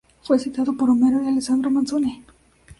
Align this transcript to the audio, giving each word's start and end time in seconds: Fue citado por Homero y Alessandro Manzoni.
Fue 0.23 0.39
citado 0.39 0.73
por 0.75 0.89
Homero 0.89 1.21
y 1.23 1.27
Alessandro 1.27 1.69
Manzoni. 1.69 2.23